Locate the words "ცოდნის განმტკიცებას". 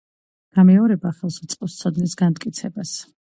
1.83-2.95